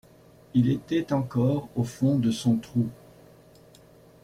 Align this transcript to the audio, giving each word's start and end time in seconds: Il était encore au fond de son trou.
Il 0.55 0.71
était 0.71 1.13
encore 1.13 1.69
au 1.75 1.83
fond 1.83 2.17
de 2.17 2.31
son 2.31 2.57
trou. 2.57 2.89